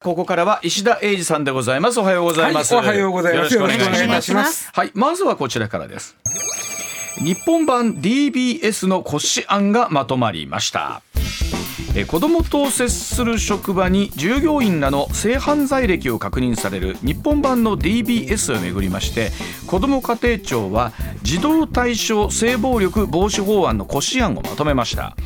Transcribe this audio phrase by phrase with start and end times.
[0.00, 1.98] ここからは石田英二さんでございます。
[1.98, 2.72] おはようございます。
[2.72, 4.18] はいおはようございますよろしくお願い。
[4.20, 6.16] いしますはい、まずはこちらからです。
[7.16, 11.02] 日本版 DBS の骨子案がまとまりました。
[11.98, 19.32] えー子どもと接する職場に従業員らの性犯罪歴を確認される日本版の DBS をめぐりまして
[19.66, 20.92] 子ども家庭庁は
[21.22, 25.16] 児童対象性暴力防止法案の骨子案をまとめました。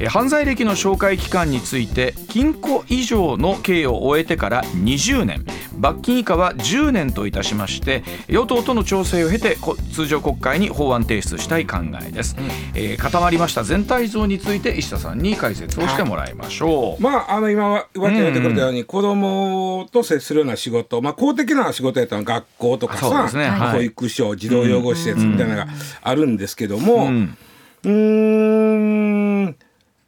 [0.00, 5.44] えー犯罪歴の紹介期間について禁錮以上の刑を終えてから20年
[5.78, 12.36] 罰金以下は10年といたしまして与党との調整を経てこ通常国会に法案提出したい考えです、
[12.74, 16.15] えー固まりました全体像について石田さんに解説をしてもらいま
[16.48, 23.48] しょう、まあ、あの今は岩手が言ってくれたように、子供と接するような仕事、まあ、公的な仕事やったら学校とかさ、ね。
[23.48, 23.72] はい。
[23.72, 29.56] 保育所児童養護施設みたいなのがあるんですけども、うーん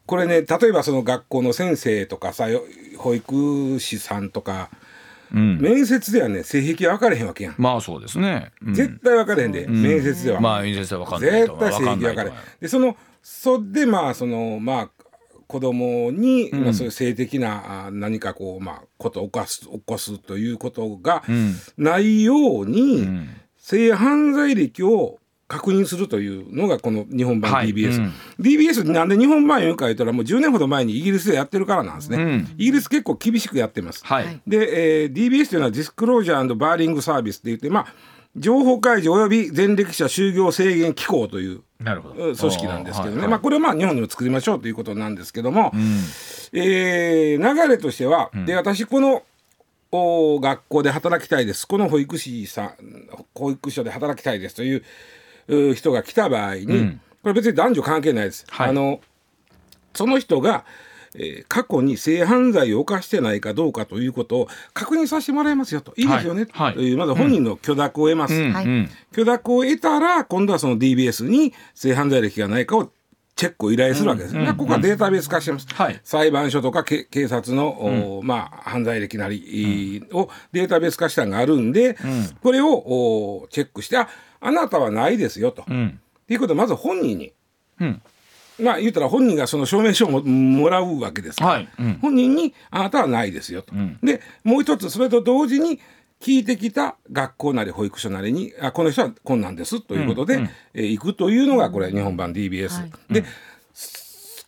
[0.06, 2.62] これね例えばその学校の先生とかさよ
[2.97, 4.70] 保育士さんとか、
[5.31, 8.75] 面接ではね性癖は分かれへんわけやん、まあそうですね、うん。
[8.75, 10.41] 絶対分かれへんで、面接では。
[10.41, 14.91] まあ面接は分かんないと絶対性癖分かれないとでそのそでまあそのまあ
[15.49, 21.25] 子供に、まあそういう性的なあ何かこうまあことを起こす起こすということが
[21.77, 23.09] ないように、
[23.57, 25.19] 性犯罪歴を
[25.49, 27.71] 確認するというのがこの日本版はい。
[27.71, 28.13] DBS、うん。
[28.39, 34.41] DBS なんで日本版言うか言ったらもう10年ほど前にイギリスでやってるからなんですね、イギリス結構厳しくやってます、はい。
[34.47, 37.95] で、えー DBS というのはディスクロージャーバーリングサービスって言ってまあ
[38.39, 43.31] 情報開示及び前歴者就業制限機構という組織なんですけどね、はいはい。
[43.31, 45.72] まあ、これはまあ日本にも作りましょうということなんですけども、
[46.53, 49.22] えー流れとしては、で私この
[49.91, 51.66] お学校で働きたいです。
[51.66, 52.75] この保育士さん
[53.34, 54.82] 保育所で働きたいですという
[55.48, 58.44] う人が来た場合に、これ別に男女関係ないです。
[58.48, 58.71] はい。
[58.71, 59.00] あの
[59.94, 60.65] その人が、
[61.15, 65.93] えー過去に性犯罪を犯してないかどうかということを確認させてもらいますよと。
[65.97, 66.67] いいですよね、はい。
[66.67, 66.75] はい。
[66.75, 68.35] というまず本人の許諾を得ます。
[68.35, 68.91] うん。
[69.13, 72.93] 許諾を得たら今度はその DBS に性犯罪歴がないかを
[73.39, 76.01] チェックを依頼するわけです、ねここはデータベース化してます、はい。
[76.03, 81.97] 裁判所とかけ警察の、おまあ、犯罪歴なり、をデータベース化したのがあるんで、
[82.43, 84.09] これをおチェックしてあ
[84.41, 86.01] あなたはないですよと、ん。
[86.01, 87.33] っていうことをまず本人に、
[87.81, 88.03] うん
[88.61, 91.69] まあ言ったら本人がその証明書をももらうわけですから、はい。
[91.79, 91.99] うん。
[92.01, 93.75] 本人にあなたはないですよと。
[94.03, 95.81] でもう一つそれと同時に
[96.21, 103.15] 聞いてきた学校なり保育所なりにあこの人はこんなんですということで、えー行くというのがこれ日本版 DBS、はい。
[103.15, 103.25] で、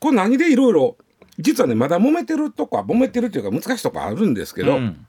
[0.01, 0.97] これ何でいろいろ
[1.39, 5.07] 実はねまだ揉めてるとこは揉めてるというか難しいとこあるんですけど、ん。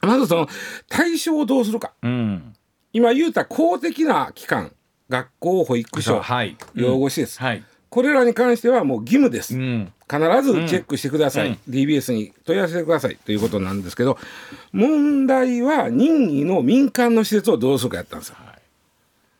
[0.00, 0.48] まずその
[0.88, 1.92] 対象をどうするか。
[2.02, 2.54] うん。
[2.92, 4.72] 今言うた公的な機関
[5.08, 6.56] 学校保育所、はい。
[6.74, 9.92] 養護施設、はいこれらに関してはもう義務です、うん。
[10.10, 14.18] 必ずチェックしてください、DBS に問い合わせてくださいということなんですけど
[14.72, 18.36] 問題は任意の民間の施設をどうするかやったんですよ。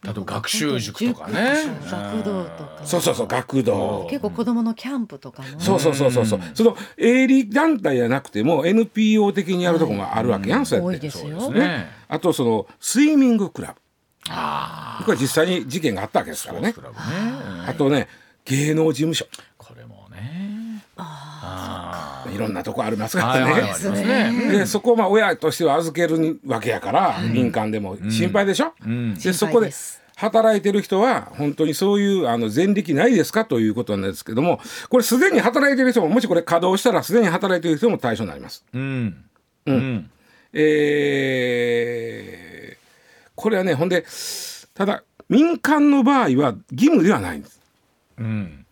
[0.09, 1.65] あと学習塾とかね。
[1.91, 2.81] 学童とか。
[2.85, 4.07] そうそうそう学童。
[4.09, 6.41] 結構子供のキャンプとかもそうそうそうそうそう。
[6.55, 10.95] その営利団体じゃなくても NPO 的にやるとこもあるわけやん、そうやって。
[10.95, 11.51] 多いですよ。
[11.51, 11.89] ね。
[12.07, 13.81] あとそのスイミングクラブ。
[15.05, 16.73] これ実際に事件があったわけですからね。
[17.67, 18.07] あとね
[18.47, 19.27] 芸能事務所。
[19.59, 20.83] これもね。
[22.35, 24.59] いろんなとこありますからね、ね。
[24.59, 28.73] でそこをまあ親としては預けるにわけやから、民間でも心配でしょ、
[29.23, 38.65] でそこです働いてる人は本当にそういうあの前歴ないですかということなんですけどもこれすでに働いてる人ももしこれ稼働したらすでに働いてる人も対象になります。
[38.73, 39.25] うん。
[39.67, 40.11] うん。
[40.55, 42.77] えー
[43.37, 44.07] これはねほんで
[44.75, 47.56] ただ民間の場合は義務ではないんです。
[48.19, 48.67] うん。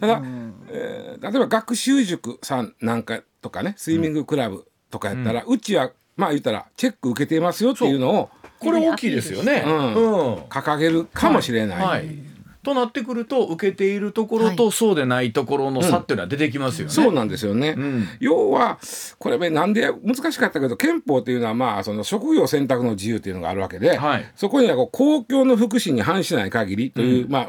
[0.00, 0.22] ただ、
[0.68, 9.64] えー例えば学習塾さんなんかとかねスイミングクラブとかやったら、うちはまあ言ったらチェック受けていますよっていうのをこれ大きいですよね。
[9.66, 9.94] うん。
[9.94, 10.34] うん。
[10.44, 11.78] 掲げるかもしれない。
[11.78, 12.34] はい。
[12.62, 16.94] となってくると受けているところとそうでないところの差っていうのは出てきますよね。
[16.94, 17.72] そうなんですよね。
[17.72, 18.08] ん。
[18.20, 18.78] 要は
[19.18, 24.32] これねなんで難しかったけど憲法っていうのはまあその職業選択の自由っていうのがあるわけで、はい。
[24.34, 27.48] そこにはこう公共の福祉に反しない限りという、まあ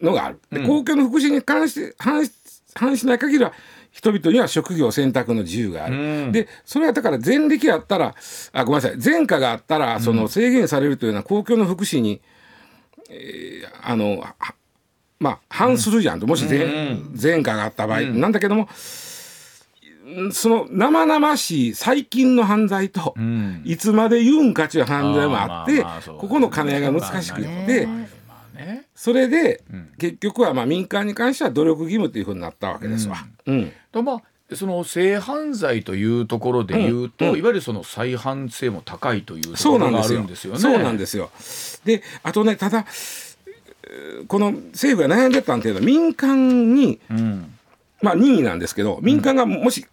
[0.00, 0.40] のがある。
[0.50, 2.32] で公共の福祉に関して反し
[2.74, 3.52] 反しない限りは
[3.90, 6.32] 人々には職業選択の自由がある、うん。
[6.32, 8.14] でそれはだから前歴あったら
[8.52, 8.96] あごめんなさい。
[9.02, 12.20] 前科があったらその制限されるというのは公共の福祉に、
[13.10, 14.36] えーあのは
[15.18, 16.26] まあ反するじゃんと。
[16.26, 18.68] もし前,、前科があった場合、なんだけども
[20.06, 23.62] うんその生々しい最近の犯罪と、ん。
[23.64, 27.88] いつまで言うんかちゅう犯罪もあってここの兼ね合いが難しくって。
[28.60, 29.62] ねねそれで、
[29.98, 33.16] 結局はまあ民間に関しては努力義務というふうになったわけですわ。
[33.46, 34.22] うんとまあ
[34.56, 40.08] その性犯罪というところで言うと、うんうんいわゆるその再犯性も高いというとそころがあ。
[40.08, 40.58] るんですよね。
[40.58, 41.30] そうなんですよ。
[41.84, 42.84] で、あとね、ただ、
[43.84, 47.54] えーこの政府が悩んでたんっていうのは民間に、うん
[48.02, 49.86] まあ任意なんですけど、民間がもし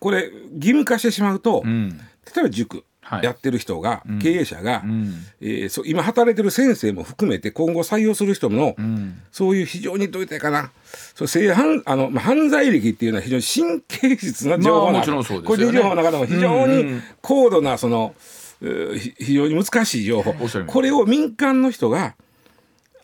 [0.00, 1.98] これ義務化してしまうと、うん
[2.34, 2.84] 例えば塾はい
[3.22, 5.14] やってる人が、経営者が、うん。
[5.40, 9.20] えーそう今働いてる先生も含めて今後採用する人の、うん。
[9.32, 10.70] そういう非常にどう言ったらいいかな。
[11.14, 15.46] そう性犯あの、まあ、犯罪歴っていうのは非常に神経質な情報なまあもちろんね。
[15.46, 17.02] 個人情報の中でも非常うんうにん。
[17.22, 18.14] 高度なその、
[18.60, 20.34] うーひ非常に難しい情報。
[20.66, 22.14] これを民間の人が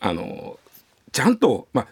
[0.01, 0.59] あの
[1.13, 1.87] ちゃんと、まあ、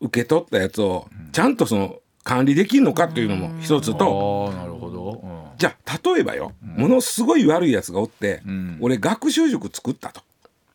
[0.00, 4.52] 受け取ったやつをちゃんとその管理できるのかっていうのも一つと。
[4.52, 4.77] うん
[5.58, 10.22] じゃあ例えばよ、ものすごい悪いやつがおって、ん俺学習塾作ったと。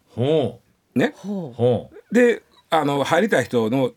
[0.09, 0.59] ほ
[0.93, 3.91] ね、うほうほであの入りたい人の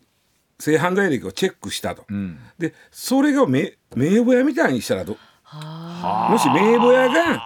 [0.59, 2.03] 性犯罪歴をチェックしたと。
[2.09, 2.13] う。
[2.13, 2.39] うん。
[2.57, 7.43] でそれが名名簿屋みたいにしたらどはもし名簿屋が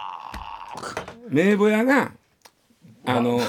[1.30, 2.12] 名簿屋が
[3.06, 3.44] あのな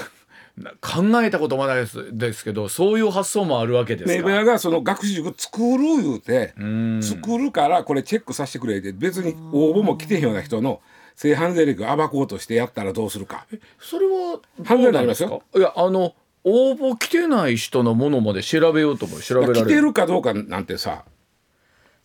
[0.81, 4.13] 考えたこともないですですけどそういう発想もあるわけですか。
[4.17, 10.79] 名簿屋がその学習塾作る言うてうん作るからこれチェックさせてくれって別に応募も来てへんような人の
[11.15, 13.47] 性犯罪歴を暴こうとしてやったらどうするか。
[13.79, 15.59] それは犯罪になりますよどうなんですか？
[15.59, 16.13] いやあの
[16.43, 19.65] 応募来てない人のものまで調べようとも調べられる。
[19.65, 21.03] 来てるかどうかなんてさ、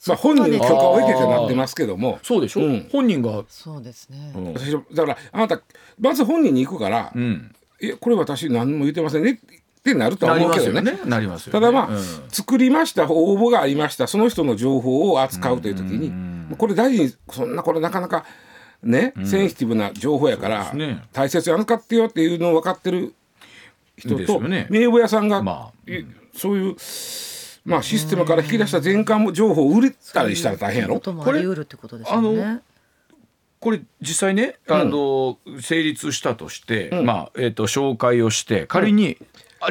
[0.06, 3.44] まあ、本人に許可を得てってなってますけどもそうでしょ、うん本人が。
[3.48, 4.32] そうですね。
[4.34, 5.60] うん私だからあなた
[6.00, 7.54] まず本人に行くから「うん。
[7.80, 9.40] いやこれ私何も言ってませんね」
[9.78, 10.80] ってなると思うけどね。
[10.82, 11.10] ますよね。
[11.10, 11.60] なりますよね。
[11.60, 12.04] ただまあ、うん。
[12.28, 14.06] 作りました応募がありました。
[14.06, 16.12] その人の情報を扱うという時に、
[16.56, 18.24] これ大事にそんなこれなかなか
[18.82, 21.04] ね、センシティブな情報やから、ね。
[21.12, 23.14] 大切やのかってよっていうのを分かってる
[23.96, 24.66] 人と、ね。
[24.68, 25.90] 名簿屋さんが、まあ。
[25.90, 26.04] い
[26.36, 26.76] そういう、
[27.64, 30.94] まあ、システムから引き出した全館情報を売れたりしたら大変やろ？
[30.94, 31.76] こともあり得るって
[33.60, 39.18] これ実際ね、あの成立したとして、まあえっ、と紹介をして仮に、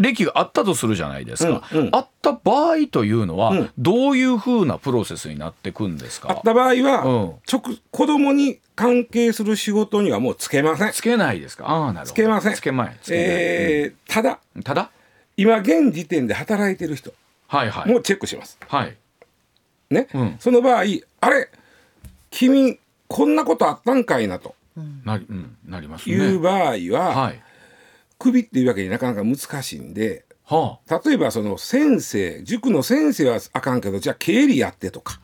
[0.01, 1.89] 歴があったとするじゃないですか、うんうん。
[1.93, 3.71] あった場合というのは、ん。
[3.77, 6.31] どういうふうなプロセスになってくんですか？
[6.31, 7.33] あった場合は、うん。
[7.49, 10.91] 直子供に関係する仕事にはもうつけません。
[10.91, 11.65] つけないですか？
[11.69, 12.11] ああなるほど。
[12.11, 12.55] つけません。
[12.55, 14.63] つけまいつけない、えーただうん。
[14.63, 14.91] ただ？
[15.37, 17.13] 今現時点で働いてる人
[17.47, 17.93] はいはい。
[17.93, 18.57] もチェックします。
[18.67, 18.97] はい。
[19.89, 20.35] ね、うん。
[20.39, 20.83] その場合
[21.21, 21.49] あれ？
[22.29, 24.55] 君こんなことあったんかいなと。
[25.05, 26.15] なり,、うん、なりますね。
[26.15, 26.59] いう場合
[26.95, 27.41] は、はい。
[28.19, 35.19] クビっていうわけになかなか難しいんでは例えばその先生塾の先生はあかんけどじゃあ経理やってとか。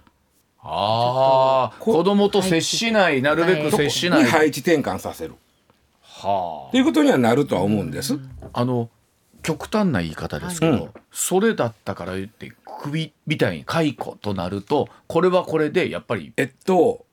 [0.65, 5.35] ああー子供と接しないなるべく接しない、に配置転換させる。
[6.01, 8.13] はということにはなるとは思うんです。
[8.53, 8.89] ああの
[9.41, 10.89] 極端な言い方ですけど、うん。
[11.11, 17.05] それだったから言って首みたいに解雇となるとこれはこれでやっぱりえっと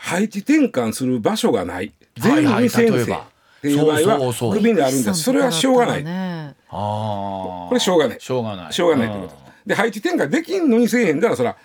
[0.00, 1.76] 配置転換する場所がない。
[1.76, 3.14] はいはい全部に先生。
[3.14, 6.04] っていう場合はクビになるんですそれはしょうがない。
[6.04, 6.54] ね。
[6.70, 8.20] ああこれしょうがない。
[8.20, 8.72] しょうがない。
[8.72, 9.34] しょうがないってこと。
[9.66, 11.56] で配置転換できんのにせえへんだらそら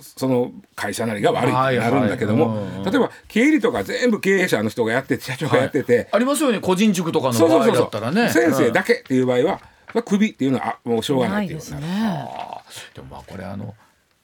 [0.00, 2.84] その会社なりが悪いってなるんだけども、はいはいうん。
[2.84, 6.60] 例えば経理とか全部経営者の人がやってて社長がやってて、ありますよね。
[6.60, 7.76] 個人塾とかの場合そうそうそう。
[7.76, 8.26] そだったらね。
[8.26, 9.60] う先生だけ、けっていう場合は、
[9.94, 12.24] まあ、クビっていうのはあもうしょうがなないいですっていうことになる。
[12.24, 12.30] ね。
[12.36, 12.94] あー。
[12.96, 13.74] でもまあこれあの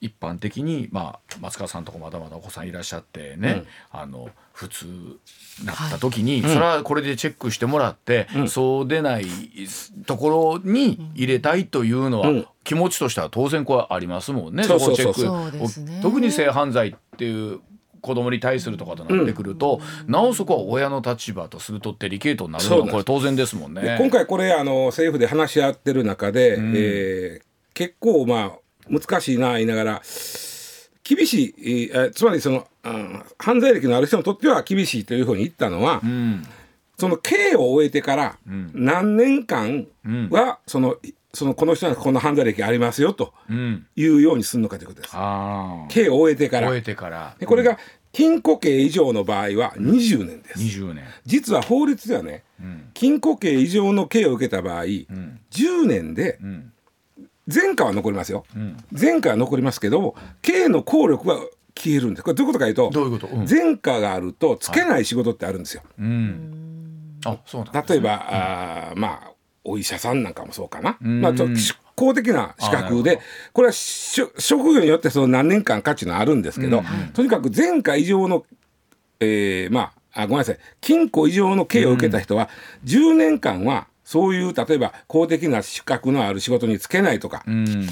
[0.03, 4.87] 一般的に、まあ、松川さんとかまだまだお子さんいらっしゃってね、あの普通
[5.65, 9.27] なった時に、それはこれでチェックしてもらって、そうでない
[10.07, 12.47] ところに入れたいというのは、うん。
[12.65, 14.63] 気持ちとしては当然これありますもんね。
[14.65, 15.13] そうそうそう。
[15.13, 15.53] こチェック。
[15.53, 16.01] そうですね。
[16.03, 17.61] 特に性犯罪っていう
[18.01, 23.83] 子供に対するとかとなってくると、なおそこは親の立場とするとデリケートになるのはこれ当然ですもんね。
[23.83, 28.53] で今回これあの政府で話し合ってる中で、えー結構まあ
[28.89, 30.03] 難しいな言いながら。
[31.05, 36.43] 厳しい、えーつまりその、うん犯罪歴のある人にとっては厳しいというふうに言ったのは、うん。
[36.99, 39.89] その刑を終えてから何年間
[40.31, 40.97] はその
[41.35, 45.15] そのこの人はこの犯罪歴ありますよとうん、いうようにするのかということです。
[45.89, 46.69] 刑を終えてから。
[46.69, 47.35] 終えてから。
[47.41, 47.79] でこれが
[48.13, 50.61] 禁錮刑以上の場合は20年です。
[50.61, 51.05] 20年。
[51.25, 52.45] 実は法律ではね、
[52.93, 55.07] 禁錮刑以上の刑を受けた場合、10
[55.87, 56.72] 年でん
[57.47, 58.45] 前科は残りますよ、
[58.91, 61.39] 前科は残りますけど刑の効力は
[61.75, 62.23] 消えるんです。
[62.23, 62.75] これどういうことかという
[63.19, 63.47] とどうん。
[63.49, 65.83] 前科があるとつけない仕事ってあるんですよ、
[67.25, 69.33] あそうなん例えば、あーまあ
[69.65, 71.55] お医者さんなんかもそうかな、まあちょっと
[71.95, 73.21] 公的な資格で
[73.53, 76.83] これはしょ職業によってその何年間かっていうのはあるんですけど、
[77.15, 78.45] とにかく前科以上の、
[79.21, 80.59] えーまああごめんなさい。
[80.81, 82.51] 禁錮以上の刑を受けた人は
[82.85, 87.43] 10年間はそういう例えば公的な資格のある仕事に就けないとか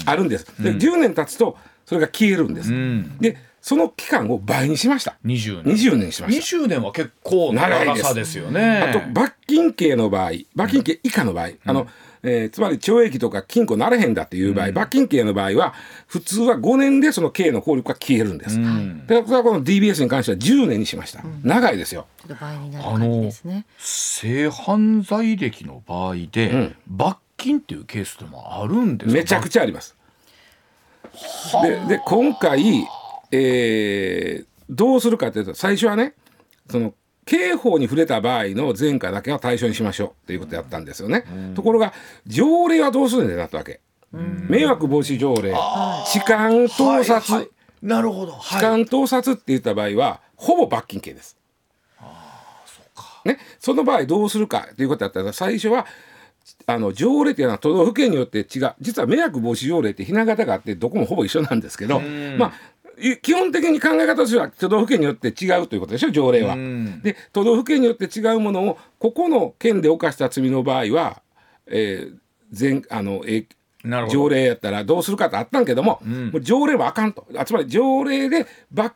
[0.05, 0.45] あるんです。
[0.61, 2.71] で10年経つとそれが消えるんです。
[3.19, 5.17] でその期間を倍にしました。
[5.25, 6.57] 20年20年にしました。
[6.57, 11.87] 20年は結構な長さですよねあと罰金刑の場合罰金刑以下の場合、あの
[12.23, 15.73] えーつまり懲役とか禁錮なれへんだっていう場合、罰金刑の場合は
[16.07, 18.57] 普通は5年でその刑の効力が消えるんです。
[19.07, 21.23] でこれはこの DBS に関しては10年にしました。
[21.43, 22.05] 長いですよ。
[22.19, 23.65] ちょっと倍になる感じですね。
[23.77, 29.17] 性犯罪歴の場合で、ん罰金っていうケースでもあるんですか？
[29.17, 29.95] めちゃくちゃあります。
[31.63, 32.85] でで今回、
[33.31, 36.13] えーどうするかというと最初はね
[36.69, 36.93] その
[37.31, 41.23] 刑法に触れた場合の前科だけは対象にしましょうということやったんですよね。
[41.55, 41.93] ところが
[42.27, 43.79] 条例はどうするんだよなったわけ。
[44.11, 45.53] 迷惑防止条例。
[46.11, 47.49] 痴漢盗撮、はいはい。
[47.81, 48.37] なるほど。
[48.43, 51.37] 痴漢盗撮って言った場合はほぼ罰金刑です。
[53.23, 55.85] ね、その場合どうするかということだったら最初は
[56.65, 58.73] あの条例っていうのは都道府県によって違う。
[58.81, 62.80] 実は迷惑防止条例ってひな形があってどこもほぼ一緒なんですけどまあい
[63.21, 66.55] 基本的に考え方としては都道府県によって違うということでしょ条例は。
[67.03, 71.21] で都道府県によって違うものをここの県で犯した罪の場合は、
[71.67, 72.17] えー
[72.51, 73.47] 全あのえー
[74.09, 77.25] 条例やったらどうするかってあったんけども,、もう条例はあかんと。
[77.35, 78.95] あつまり条例で罰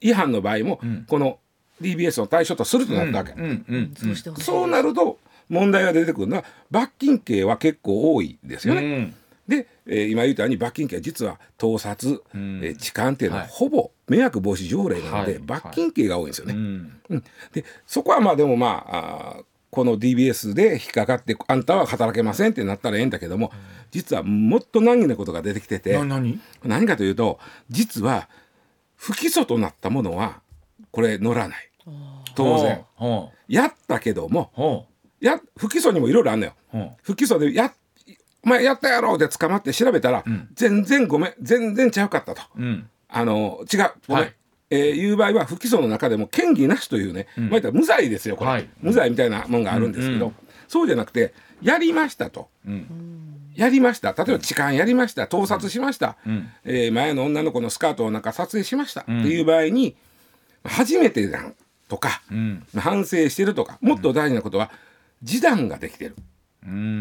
[0.00, 1.38] 違反の場合も、この
[1.80, 3.34] DBS の対象とするとなったわけ。
[4.42, 8.80] そうなると問題が出てくるのは罰金刑は結構多いですよね。
[8.80, 9.14] うん
[9.48, 13.50] で、えー今言ったように罰金刑は実は盗撮、えー痴漢っていうのははい。
[13.52, 15.42] ほぼ迷惑防止条例なので、はい。
[15.44, 16.54] 罰金刑が多いんですよね。
[16.54, 17.00] うん。
[17.10, 17.24] うん。
[17.52, 23.52] でそこはまあでもまああーこの DBS で引っかかってあんたは働けませんってなったらええんだけども
[23.90, 25.92] 実はもっと難儀なことが出てきてて。
[25.92, 26.40] な何？
[26.64, 27.38] 何かというと
[27.68, 28.28] 実は
[28.96, 30.40] 不起訴となったものは
[30.90, 31.70] これ乗らない。
[32.34, 32.84] 当然。
[32.94, 34.86] ほやったけども
[35.20, 36.96] や不起訴にもいろいろあるのよ。
[37.02, 37.70] 不起訴でやお
[38.46, 40.24] 前やったやろうで捕まって調べたら、
[40.54, 42.42] 全然ごめん全然ちゃうかったと。
[42.56, 42.88] うん。
[43.08, 44.24] あの違う、ごめん。
[44.24, 44.34] はい。
[44.70, 48.68] えーいう場合は不起訴の中でも嫌疑なしというね、まあ言ったら無罪ですよこれ、はい。
[48.80, 50.32] 無罪みたいなもんがあるんですけど、
[50.68, 52.48] そうじゃなくてやりましたと、
[53.54, 54.12] やりました。
[54.12, 56.16] 例えば痴漢やりました盗撮しました、
[56.64, 59.94] えー前の女の子のスカートをなんか撮影しました、っていう場合に
[60.64, 61.44] 初めてだ
[61.88, 62.22] とか、
[62.76, 64.70] 反省してるとかもっと大事なことは
[65.24, 66.24] 示談ができてる、うん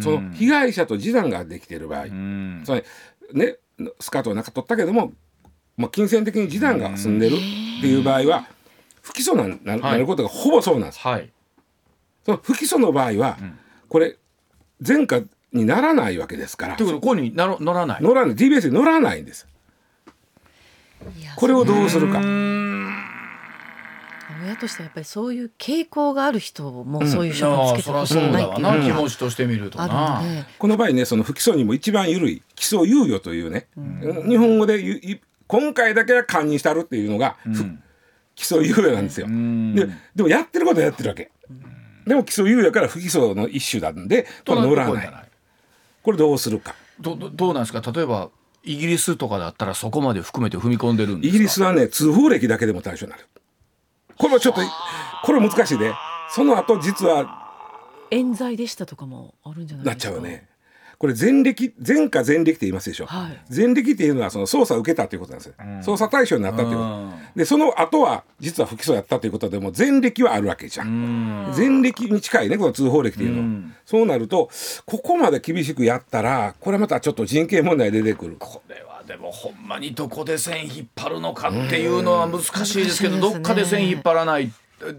[0.01, 2.61] その被害者と示談ができてる場合、うん。
[2.63, 2.83] つまり
[3.33, 3.57] ね
[3.99, 5.13] スカートを中取ったけども、
[5.77, 7.39] まあ、金銭的に示談が済んでるっ
[7.81, 8.47] ていう場合は
[9.01, 10.99] 不起訴なんななることがほぼそうなんです。
[10.99, 11.29] はい。
[12.25, 13.37] その不起訴の場合は、
[13.87, 14.17] これ
[14.85, 15.21] 前科
[15.53, 16.75] にならないわけですから。
[16.75, 18.01] ということここになろ乗らない。
[18.01, 18.35] 乗らない。
[18.35, 19.47] TBS に乗らないんです。
[21.35, 22.19] これをどうするか。
[24.45, 30.21] 親としてはやっぱりそういう傾向がある人もそういう職につけてほしくないそうだわっていうの気持ちとしてみるとあな。
[30.57, 33.67] この場合ねその不起訴にも一番緩い起訴猶予というね、
[34.27, 37.65] 日本語で今回だけは堪忍したるっていうのが、ふ
[38.35, 39.27] 起訴猶予なんですよ。
[39.27, 41.31] ででもやってることはやってるわけ。
[42.05, 45.09] でも起訴猶予から不起訴の一種なんでこれ乗らない。
[46.03, 46.75] これどうするか。
[46.99, 47.81] どどどうなんですか？
[47.91, 48.29] 例えば
[48.63, 51.35] イギリスとかだったらそこまで含めて踏み込んでるんですか？
[51.35, 53.25] イギリスはね通報歴だけでも対象になる。
[54.17, 54.61] これもちょっと
[55.23, 55.93] これ難しいで、
[56.29, 57.43] その後実は
[58.11, 60.13] 冤罪でしたとかもあるんじゃないなっですか？
[60.13, 60.47] ちゃうよね。
[60.97, 63.53] これ前歴前科前歴って言いますでしょ、はい。
[63.53, 65.53] 前歴っていうのはその捜査を受けたということなんですよ、
[65.93, 67.13] 捜査対象になったということ、うん。
[67.35, 73.41] でその後は実は不起訴やったということでも前歴はあるわけじゃん、前歴に近いねこの通報歴っていうの。
[73.67, 74.49] は、そうなると
[74.85, 78.37] ここまで厳しくやったらこれまたちょっと人権問題出てくる。
[78.39, 84.51] これはでもほんまにどこで線引っ張るのかっていうのは難しいですけど、どっかで線引っ張らない。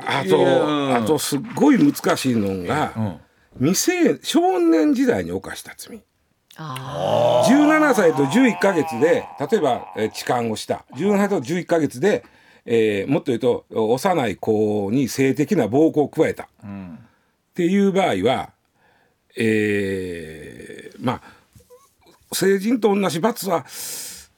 [0.06, 3.18] あと、あとすっごい難しいのが、
[3.58, 6.02] 未成少年時代に犯した罪。
[6.58, 10.84] あ17歳と11ヶ月で例えば、えー痴漢をした。
[10.94, 12.24] 17歳と11ヶ月で、
[12.64, 16.48] えーもっと言うと幼い子に性的な暴行を加えた、っ
[17.54, 18.50] ていう場合は、
[19.36, 21.35] えーまあ
[22.36, 23.64] 成人と同じ罰は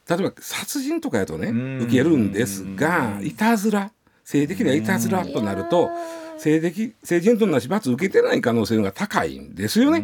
[0.09, 1.49] 例えば殺人とかやとね
[1.83, 3.91] 受けるんですがいたずら
[4.23, 5.89] 性的ないたずらとなると
[6.37, 10.03] 性的成人と同じ罰受けてない可能性が高いんですよね。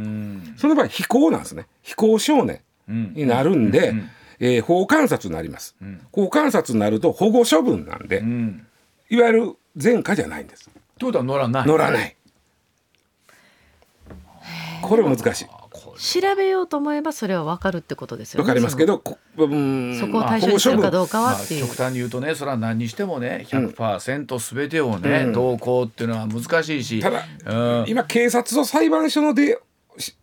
[0.58, 1.66] その場合非行なんですね。
[1.82, 3.94] 非行少年になるんで、
[4.40, 5.76] えー法観察になります、
[6.12, 8.68] 法観察になると保護処分なんで、うん。
[9.10, 10.70] いわゆる前科じゃないんです。
[10.70, 11.68] ってことは乗らない。
[11.68, 12.16] 乗らない。
[14.82, 15.48] これは難しい
[15.98, 18.42] 調べようと思えばそれはわかるってことですよね。
[18.44, 21.68] わかりますけどこうんそこを対象にするかどうかまあ、はっていう。
[21.68, 25.34] 極端に言うとねそれは何にしてもね100%全てをね、うん。
[25.34, 27.86] 同行っていうのは難しいし、ただうん。
[27.88, 29.60] 今警察と裁判所ので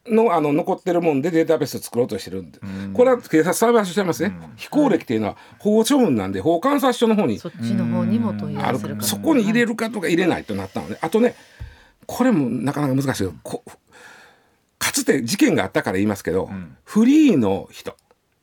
[0.07, 2.59] のあの残ってるもんでデータベースを作ろうとしてるんで、
[2.93, 7.39] これは警察裁判所してますね、非行歴っていうのは保護処分なんで法監察署の方に。
[7.39, 9.07] そっちの方にも問い合わせるから。
[9.07, 10.99] そこに入れるかとか入れないとなったので。
[11.01, 11.35] あとね
[12.07, 13.63] これもなかなか難しいけどこ
[14.83, 16.51] かつて事件があったから言いますけど、
[16.85, 17.97] フリーの人。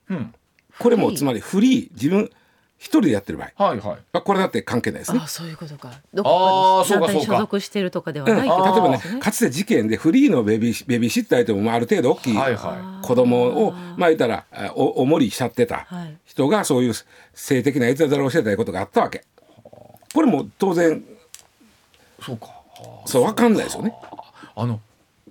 [0.09, 0.33] うん。
[0.79, 2.31] これもつまりフリー自分
[2.77, 3.65] 一人でやってる場合。
[3.65, 3.97] はいはい。
[4.13, 5.19] あこれだって関係ないですね。
[5.21, 5.27] あ。
[5.27, 5.91] そういうことか。
[6.13, 7.33] どこかに団体にそうかそうか。
[7.33, 9.15] 所属しているとかではうん、例えないってことばね。
[9.15, 16.17] ねかつて事件でフリーのベビーベビーシッターでもまあある程度大きいはいは子供をまあ言ったらあおおもりしちゃってたはい。
[16.23, 16.93] 人がそういう
[17.33, 19.25] 性的ないたずらをしてたことがあったわけ。
[20.15, 21.03] これも当然い
[22.23, 22.47] そうか。
[23.05, 23.93] そう分かんないですよね。
[24.55, 24.79] あの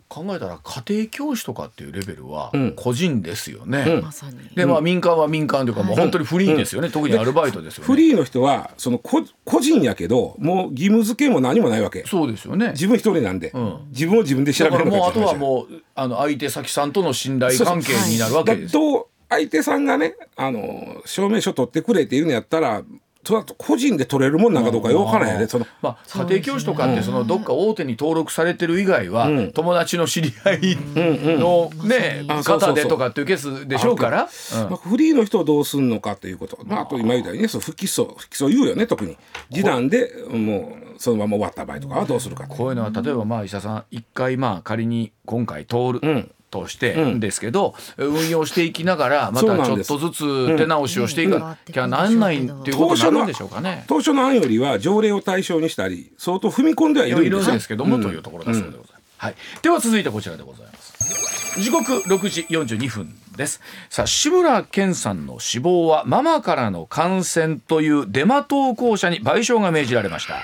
[0.08, 2.72] 考えたら家庭教師とかっていうレベルはうん。
[2.74, 4.02] 個人ですよね、うん。
[4.02, 4.38] まさに。
[4.54, 7.86] でまあ民間は民間というかもうはい本当にフリーですよね、特にアルバイトですよね。
[7.86, 12.04] フリーの人はその個個人やけどもう義務付けも何もないわけ。
[12.06, 12.70] そうですよね。
[12.70, 13.78] 自分一人なんで、うん。
[13.90, 18.80] 自分を自分で調べるだからもうあとはうもうあの相手先さんとの信頼関係になるわけですよ。
[18.80, 22.82] どう相手さんがねあの証明書取ってくれって言うんやったら
[23.24, 29.52] それだと個人で取れるもんなんかどうかよくわからやでそのまあ、家庭教師とかってそのどっか大手に登録されてる以外は、うん。
[29.52, 30.78] 友達の知り合い
[31.38, 34.70] のね、方でとかっていうケースでしょうから、うん。
[34.70, 39.16] まあ、フリーの人をどうすんのかということ、まあ、あと今言ったようにねそう不起訴不起訴言うよね特に。
[39.50, 53.84] 示談でもうそのまま終わった場合とかはどうするかとこういうのは例えばまあ医者さん一回まあ仮に今回通る、うんとしてうんですけど、運用していきながらまたちょっとずつ手直しをしていかなきゃなんないっていうことになるんでしょうかね。
[53.88, 58.92] 当初の案よりは条例を対象にしたり相当踏み込んではいいろいろるんですよですけども、というところだそうでございます。
[59.18, 61.60] はい、では続いてこちらでございます。
[61.60, 63.60] 時刻6時42分です。
[63.90, 70.38] さあ志村けんさんの死亡はママからの感染というデマ投稿者に賠償が命じられました。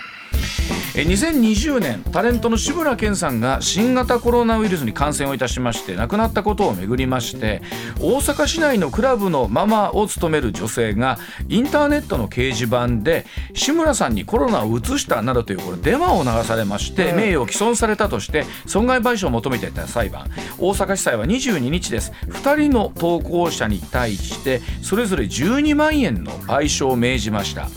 [0.97, 7.63] え2020年タレントの志村けんさんが新型コロナウイルスに感染をいたしまして亡くなったことをめぐりまして
[8.01, 20.31] 大阪市内のクラブのママを務める女性がインターネットの掲示板で志村さんにコロナを移したなどというこれデマを流されまして名誉を毀損されたとして損害賠償を求めていた裁判。
[20.59, 22.13] 大阪地裁は22日です。
[22.29, 27.69] 2人の投稿者に対してそれぞれ12万円の賠償を命じました。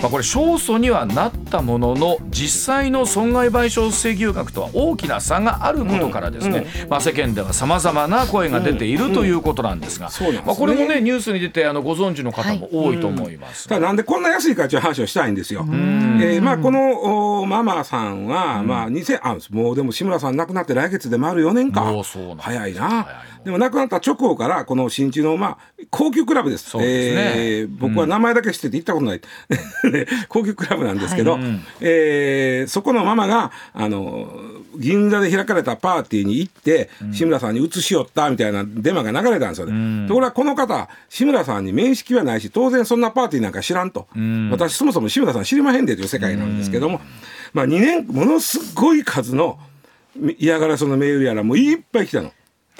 [0.00, 10.42] まあ、これ勝訴にはなったものの実際の損害賠償請求額とは大きな差があることからですね、まあ、世間ではさまざまな声が出ているということなんですが、そうなんね。
[10.46, 13.68] まあ、これもねニュースに出てあのご存知の方も多いと思います。
[13.68, 15.64] ただなんでこんな安いかという話をしたいんですよ。
[15.68, 21.82] えーまあこのおママさんは、まあ2000あもうでも志村さん亡くなって来月で丸4年か。
[22.38, 22.88] 早いな。
[22.88, 25.58] 早いもうでも亡くなった直後からこの新地のまあ
[25.88, 26.68] 高級クラブです。
[26.68, 27.32] そうですね。
[27.36, 29.20] えー僕は名前だけ知ってて行ったことない、
[29.90, 31.38] で 高級クラブなんですけど、
[31.80, 34.30] えーそこのママがあの
[34.76, 40.06] 銀座で開かれたパーティーに行って、志村さんに移しよったみたいなデマが流れたんですよね。
[40.08, 44.08] ところがこの方志村さんに面識はないし当然そんなパーティーなんか知らんと、
[44.50, 47.00] 私そもそも志村さん知りまへんでという世界なんですけども、
[47.54, 49.58] まあ、2年ものすごい数の
[50.38, 52.30] 嫌がらせのメールやらもういっぱい来たの。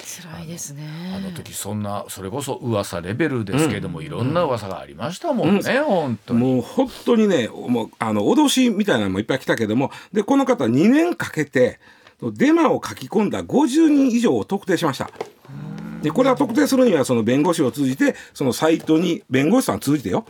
[0.03, 1.13] 辛いですね。
[1.15, 6.39] あの時そんなそれこそ噂レベルですけども、いろんな噂がありましたもんね、本当に。
[6.39, 11.79] もう本当にねもうあの脅しみたいなのもいっぱい来たけどもでこの方2年かけて
[12.21, 15.09] デマを書き込んだ50人以上を特定しました。
[16.01, 20.25] でこれは特定するにはその弁護士を通じてそのサイトに弁護士さんを通じてよ、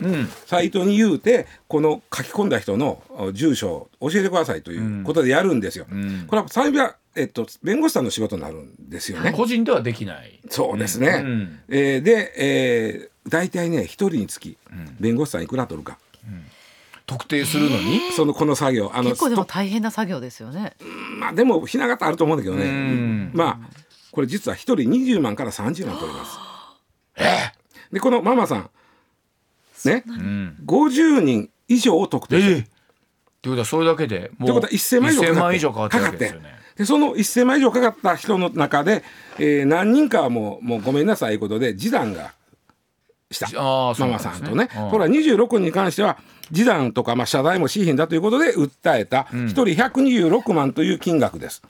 [0.46, 5.86] サイトに言うてこの書き込んだ人のお住所を教えてくださいということでやるんですよ。
[6.26, 9.32] これは裁判えっと、弁護士さんの仕事になるんですよね。
[9.32, 10.40] 個人ではできない。
[10.48, 11.22] そうですね。
[11.24, 11.60] うん。
[11.68, 14.56] えーで、えー、大体ね一人につき
[15.00, 15.98] 弁護士さんいくら取るか、
[17.06, 18.90] 特定するのに、そのこの作業。
[18.94, 20.74] あの結構でも大変な作業ですよね。
[21.18, 23.30] まあでもひな形あると思うんだけどね、ん。
[23.34, 23.70] まあ
[24.12, 26.38] これ実は一人20万から30万取ります。
[27.92, 28.70] でこのママさん。
[29.84, 32.56] ね、うん、50人以上を特定してる。
[32.56, 36.60] ええってことはそれだけでもうってことは1000万以上かかって1000万以上かかってるわけですよね。
[36.76, 39.02] でその1000万以上かかった人の中で、
[39.38, 42.34] えー何人かはもうもうごめんなさいということで示談が
[43.30, 43.48] した。
[43.56, 44.68] あママさんとね。
[44.76, 44.90] うん。
[44.90, 46.18] これは26人に関しては
[46.52, 49.28] 示談とか、まあ、謝罪もしいひんだということで訴えた。
[49.30, 51.62] 1人126万という金額です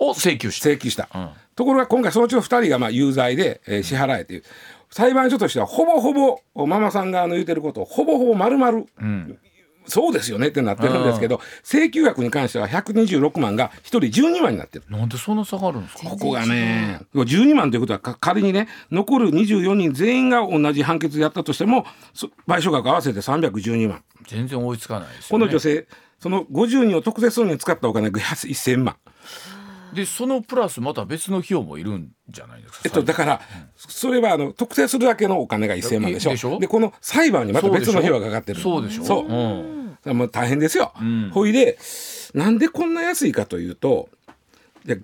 [0.00, 0.72] を請求して。
[0.72, 1.28] 請求した、うん。
[1.54, 4.42] ところが今回そのうちの2人がまあ有罪で、えー支払えという。
[4.92, 8.86] 裁判所としてはほぼほぼママさん側の言うてることをほぼほぼ丸々、
[9.86, 14.84] そうですよねってなってるんですけど請求額に関しては126万が1人12万になってる。
[14.88, 16.10] なんでそんな差があるんですか？
[16.10, 24.02] ここがね12万ということはか仮にね残る24人全員が同じ判決やったとしてもそ賠償額合わせて312万。
[24.26, 25.38] 全然追いつかないですね。
[25.38, 25.86] の女性
[26.18, 28.96] その50人を特定するのに使ったお金が1000万。
[29.94, 32.80] でそのプラスまた別の費用もいるんじゃないですか？
[32.84, 33.40] えっと、だから、
[33.76, 36.30] それはあの特定するだけのお金が1000万でしょ？
[36.30, 36.58] でしょ。
[36.58, 38.60] でこの裁判にまた別の費用がかかってる。
[38.60, 39.04] そうでしょ。
[39.04, 39.26] そう。
[39.26, 40.16] うん。
[40.16, 40.92] もう大変ですよ。
[41.02, 41.30] ん。
[41.30, 41.78] ほいで
[42.34, 44.08] なんでこんな安いかというと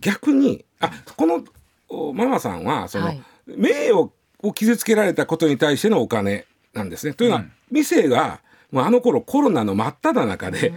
[0.01, 1.45] 逆にあこの
[1.89, 3.23] おママさんはその、はい。
[3.47, 4.11] 名誉
[4.43, 7.15] を傷つけられたことに対してのお金なんですね。
[7.15, 8.41] というのは、店が
[8.73, 10.73] もうあの頃コロナの真っ只中で、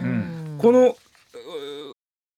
[0.58, 0.96] この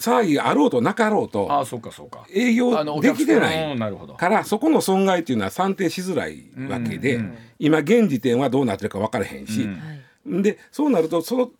[0.00, 2.26] 騒ぎがあろうとなかろうとああそうかそうか。
[2.34, 3.72] 営業できてない。
[3.72, 4.14] うんなるほど。
[4.14, 7.20] からそこの損害っていうのは算定しづらいわけで、
[7.58, 9.68] 今現時点はどうなってるか分からへんし、
[10.26, 11.50] でそうなるとその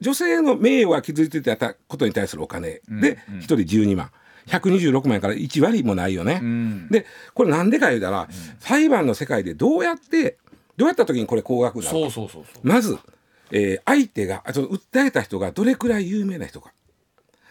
[0.00, 2.80] 女性の名誉が築いてたことに対するお金。
[2.88, 4.10] で1人12万。
[4.46, 6.40] 126万円から1割もないよね。
[6.90, 8.28] でこれなんでか言うたら、
[8.60, 10.38] 裁判の世界でどうやって
[10.76, 12.20] どうやった時にこれ高額になるか。
[12.62, 12.98] まず、
[13.50, 16.72] えー相手があ訴えた人がどれくらい有名な人か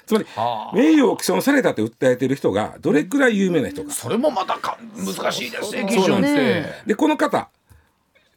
[0.06, 0.76] つまりはあ。
[0.76, 3.92] 名誉を毀損されたって訴えてる人がどれくらい有名な人か。
[3.92, 7.50] それもまたか難しいですね基準っねてでこの方、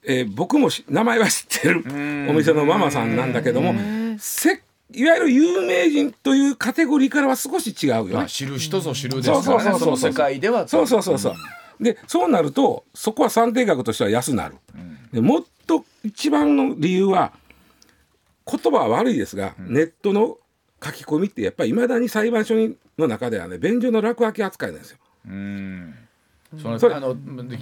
[0.04, 1.84] えー僕もし名前は知ってる
[2.30, 3.74] お店のママさんなんだけども
[4.18, 8.14] せいわゆる有名人というカテゴリーからは少し違うよね。
[8.14, 11.34] まあ知る人ぞ知るですそうからねその世界ではそうそうそうそう。
[11.80, 14.56] でそうなるとそこは算定額としては安なる。
[15.12, 17.32] でもっと一番の理由は
[18.50, 20.38] 言葉は悪いですが、ネットの
[20.82, 22.54] 書き込みってやっぱりいまだに裁判所
[22.96, 24.98] の中ではね便所の落書き扱いなんですよ。
[25.26, 25.94] うん。
[26.62, 27.14] そのそれあの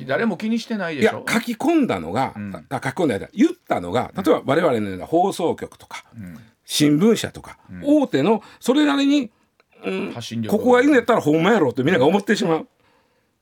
[0.06, 1.24] 誰も気にしてないいでしょ？
[1.26, 2.34] や書き込んだのが、
[2.70, 6.04] あ書き込んだや言ったのが例えば我々のような放送局とか、
[6.64, 9.32] 新聞社とか、大手のそれなりに、
[9.84, 10.14] うん
[10.48, 12.68] ここがいいんやったらほんまやろってみんなが思ってしまう。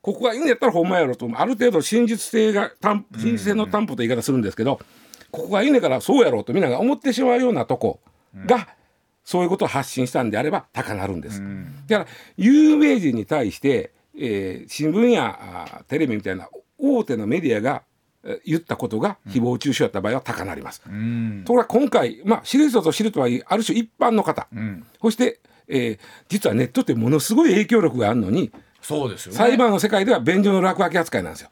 [0.01, 4.81] ここがいいんやったらほんまやろとある程度真実性が担真実性の担保という言い方するんですけど、
[5.31, 8.01] ここがいいねからそうやろうとみんなが思ってしまうようなとこ
[8.47, 8.69] が、
[9.25, 11.43] そういうことを発信したんであれば高なるんです。
[11.89, 17.83] だから有名人に対して、えー新聞やあーテレビみたいな大手のメディアが
[18.23, 20.83] えー言ったことが誹謗中傷やった場合は高なります。
[20.87, 21.43] うん。
[21.45, 24.87] ところが今回、まあ、知る人ぞ知るとはいえある種一般の方、ん。
[25.01, 29.39] そして、えー実はネットってものすごい影響力があるのに、そうですよね。
[29.39, 31.51] 裁判の世界では便所の落書き扱いなんですよ。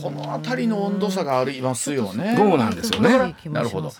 [0.00, 2.34] この辺りの温度差がありますよね。
[2.36, 3.34] そうなんですよね。
[3.46, 3.90] なるほど。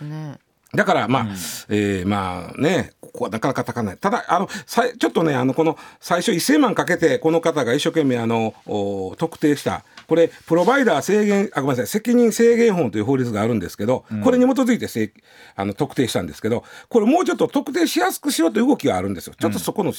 [0.74, 1.26] だからまあ、
[1.68, 3.96] えーまあねここはなかなか高ない。
[3.96, 9.84] ただあのさいちょっとねあのこの最初1,000万かけてこの方が一生懸命あのお特定した。
[10.06, 15.10] これプロバイダー制限あごめんなさい責任制限法という法律があるんですけど、これに基づいてせい
[15.54, 19.34] あの特定したんですけどこれもうちょっと特定しやすくしようという動きがあるんですよ。
[19.38, 19.92] ちょっとそこの、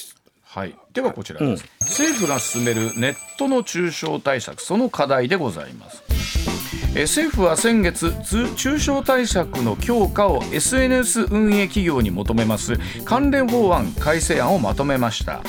[0.43, 6.03] はい、ではこちらです、政府が進めるネットの中傷対策その課題でございます。
[6.09, 6.36] えー
[6.95, 8.13] 政府は先月
[8.55, 12.77] 中小対策の強化を SNS 運営企業に求めます。
[13.05, 15.41] 関連法案改正案をまとめました。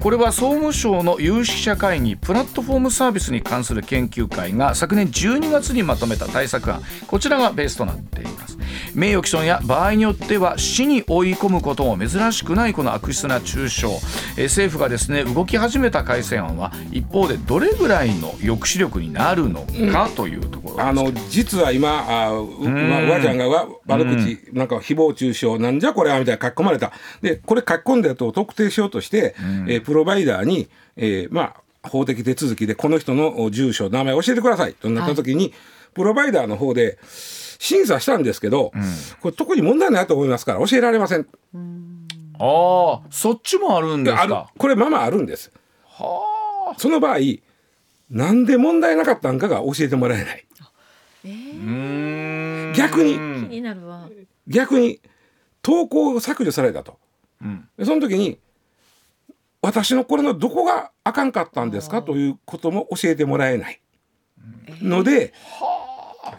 [0.00, 6.82] これは総務省の有識者会議プラットフォームサービスに関する研究会が昨年12月にまとめた対策案。
[7.06, 8.56] こちらがベースとなっています。
[8.94, 13.86] 名誉毀損や場合によっては死に追い込むことも珍しくないこの悪質な中傷、
[14.36, 20.86] えー政府がですね動き始めた改正案は一方でどれぐらいの抑止力になるのかというところです。
[20.86, 26.92] あの実は今あうまあ、わちゃんがわ悪口、なんか誹謗中傷なんじゃこれはみたいな書き込まれた。
[27.20, 29.34] でこれ書き込んだやつを特定しようとして、
[29.66, 35.52] えープロバイダーに、えーまあ、法的手続きでこの人のお住所名前教えてくださいとなった時に、
[35.94, 36.98] プロバイダーの方で
[37.58, 38.72] 審査したんですけど、
[39.20, 41.26] これ特に問題ないと思いますから教えられません。
[42.38, 44.50] ああそっちもあるんですか？
[44.58, 45.52] これままあるんです。
[46.76, 47.18] その場合
[48.10, 50.44] なんで問題なかったんかが教えてもらえない。
[52.76, 53.14] 逆に。
[53.14, 54.08] 気になるわ。
[54.46, 55.00] 逆に
[55.62, 56.98] 投稿を削除されたと、
[57.78, 58.38] でその時に
[59.62, 62.02] 私のこれのどこがあかんかったんですか？
[62.02, 63.80] ということも教えてもらえない。
[64.82, 65.32] ので、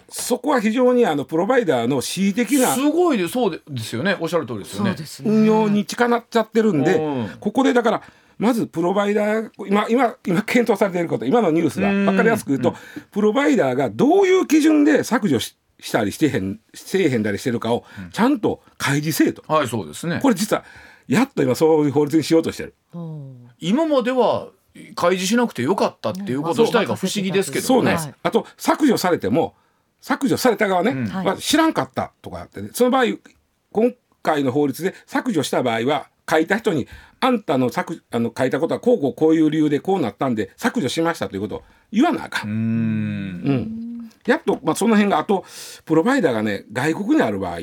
[0.09, 4.17] そこは非常にあのプロバイダーの恣意的なすごいでそうですよね。
[4.19, 4.91] おっしゃる通りですよね。
[4.91, 4.97] ね。
[5.25, 7.29] 運用に近なっちゃってるんで、うん。
[7.39, 8.01] ここでだから
[8.37, 12.05] まずプロバイダー今今今検討されていること今のニュースがうん。
[12.05, 12.75] 分かりやすく言うと、
[13.11, 20.19] プロバイダーがどういう基準で削除ししたりしてへんせえへんだりしてるかをちゃんと開示せえと、はいそうですね。
[20.21, 20.63] これ実は
[21.07, 22.75] やっと今そういう法律にしようとしてる。
[22.93, 23.49] うん。
[23.59, 24.49] 今までは
[24.95, 27.67] 開示しなくてよかったっていうこと自体が不思議ですけどね。
[27.67, 29.55] そうなんです、あと削除されても
[30.05, 31.07] 削除された側ね、うん。
[31.07, 32.69] まあ知らんかったとかってね。
[32.73, 33.17] その場合
[33.71, 36.87] 今回の法律で削除した場合は書いた人に
[37.19, 42.43] あんたの削あの書いたことはこうこうこういう理由でこうなったんで削除しましたということを言わなあか。
[42.45, 42.51] うん。
[42.51, 44.11] んうん。
[44.27, 45.43] やっと、まあ、その辺があと
[45.85, 47.57] プロバイダーがね外国にある場合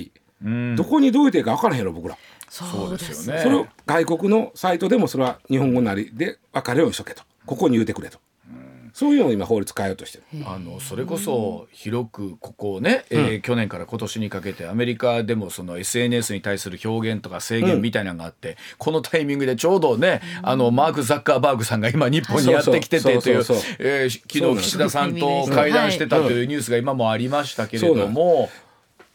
[0.44, 0.74] うん。
[0.74, 3.42] どこにどう言っていいか分からへんやろ僕ら、そうですそうですよね。
[3.44, 7.22] それを外国のサイトでもそれは日本語なりで分かるようにしとけと。
[7.46, 8.18] ここに言うてくれと、
[8.92, 10.24] そういうのを今法律変えようとしてる。
[10.46, 23.44] あのそれこそ広くここね、えー去年から今年にかけてアメリカでもその SNS に対する表現とか制限みたいなのがあって、このタイミングでちょうどね、あのマーク・ザッカーバーグさんが今日本にやってきててという
[23.78, 28.50] えー昨日岸田さんと会談してたというニュースが今もありましたけれども、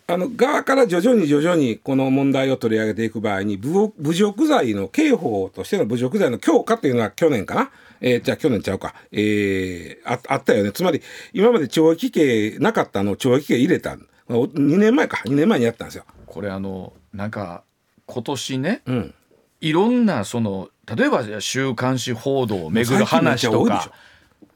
[0.07, 10.71] あの側から徐々に徐々にこの問題を取り上げていく場合に侮侮辱罪の刑法としての侮辱罪の強化というのは去年かな、えーじゃあ去年ちゃうか、えーああったよね。
[10.71, 11.01] つまり
[11.33, 13.97] 今まで懲役刑なかったのを懲役刑入れた
[14.29, 15.21] 2年前か。
[15.25, 16.05] 2年前にやったんですよ。
[16.25, 17.63] これあのなんか
[18.05, 19.13] 今年ねうん、
[19.59, 23.91] いろんなその例えば週刊誌報道をめぐる話とか。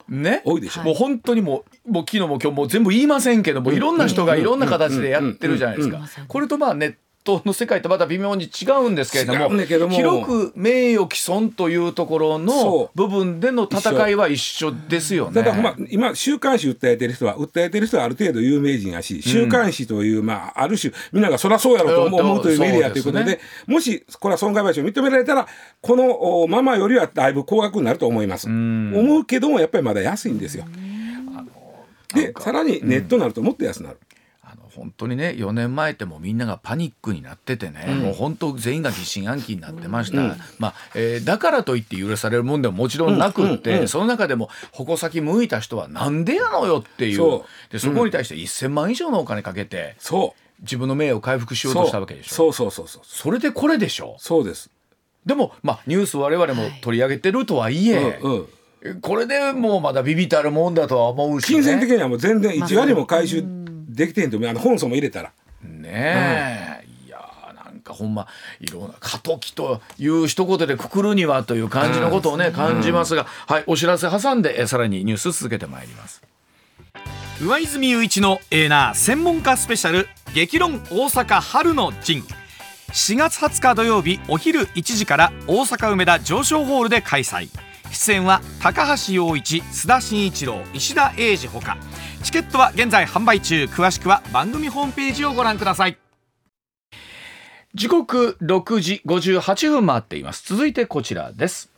[0.10, 0.84] ね、多いでしょ。
[0.84, 6.02] もう本当にもうもう昨日も今日も全部言いませんけども、いろんな人がいろんな形でやってるじゃないですか。
[6.28, 9.38] これとまあネットの世界とまた微妙に違うんですけれど違
[9.88, 15.44] も広く名誉毀損というところの部分での戦いは一緒ですよね。
[15.44, 25.48] ただ、まあ、今週刊誌訴えてる人は訴えてる人はある程度有名人やし週刊誌という、まあ、ある種みんながそりゃそうやろと思ううん思うというメディアということでそうでもしこれは損害賠償認められたら
[25.82, 28.48] このおままよりはだいぶ高額になると思います。
[28.48, 30.66] 思うけどもやっぱりまだ安いんですよ。
[32.14, 33.98] でさらにネットになるともっと安くなる。
[33.98, 34.11] あの
[34.76, 47.18] 本当にね4年前ってもうみんながパニックになっててね、もう本当全員が疑心暗鬼になってました、まあえーだからといって許されるもんでももちろんなくって、その中でも矛先向いた人はなんでやのよっていう。
[47.18, 50.62] そでそこに対して1,000万以上のお金かけてそう。
[50.62, 52.36] 自分の名誉を回復しようとしたわけでしょ。
[52.36, 52.54] そう。
[52.54, 54.16] そうそうそうそれでこれでしょ。
[54.20, 54.70] そうです。
[55.26, 58.48] でもまあニュース我々も取り上げてるとはいえ、うん
[58.84, 59.02] うん。
[59.02, 63.44] これでもうまだビビたるもんだとは思うし、ね、金銭的にはもう全然1割も回収
[63.96, 64.50] できてへんと思う。
[64.50, 65.32] あの本層も入れたら。
[65.64, 68.28] ねえ、いやーなんかほんま
[68.60, 76.22] いろんな過渡期という一言でくくるにはという感じのことをね、感じますが、はいお知らせ挟んでえさらにニュース続けてまいります。
[77.42, 82.24] 上泉雄一のエーナー専門家スペシャル激論大阪春の陣。
[82.92, 87.50] 4月20日土曜日お昼1時から大阪梅田上昇ホールで開催。
[87.92, 91.78] 出演は高橋陽一須田慎一郎石田英二ほか
[92.22, 93.66] チケットは現在販売中。
[93.66, 95.98] 詳しくは番組ホームページをご覧ください。
[97.74, 100.44] 時刻6時58分回っています。
[100.48, 101.70] 続いてこちらです。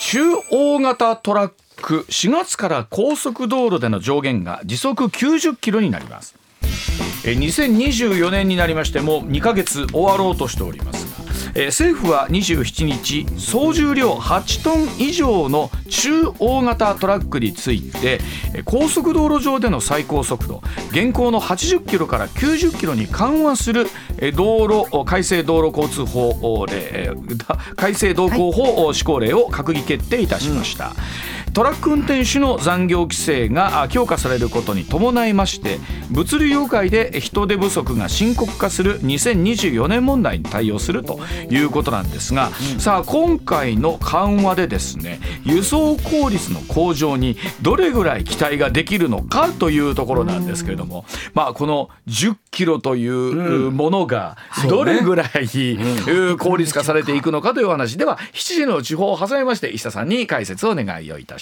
[0.00, 6.36] 中大型トラック4月から高速道路での上限が時速90キロになります。
[7.24, 18.20] え2024年になりましても2ヶ月終わろうとしておりますが、えー政府は27日総重量8トン以上の中大型トラックについて
[18.64, 23.86] 高速道路上での最高速度現行の80キロから90キロに緩和する
[24.34, 27.10] 道路改正道路交通法令
[27.76, 30.92] 改正道交法施行令を閣議決定いたしました、
[31.52, 35.78] トラック運転手の残業規制があ強化されることに伴いまして
[36.10, 41.18] 物流業界で人手不足が深刻化する2024年問題に対応すると
[41.50, 54.36] いうことなんですが、さあ今回の緩和でですね輸送効率の向上にどれぐらい期待ができるのかというところなんですけれども、まあこの10キロというものが
[54.68, 55.28] どれぐらい、
[55.74, 56.38] うん。
[56.38, 61.39] 効率化されていくのかというお話では7時の地方を挟みまして石田さんに解説をお願いをいたします。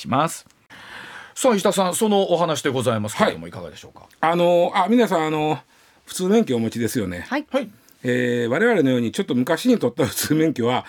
[1.34, 4.06] さあ石田さんそのお話でございますけれども、い、かがでしょうか？
[4.20, 5.58] あのあ皆さんあの
[6.04, 7.26] 普通免許をお持ちですよね。
[7.28, 7.46] はい。
[7.50, 7.68] はい。
[8.04, 10.84] えー我々のようにちょっと昔に取った普通免許は、